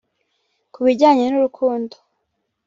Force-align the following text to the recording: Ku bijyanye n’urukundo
Ku 0.73 0.79
bijyanye 0.85 1.23
n’urukundo 1.27 1.95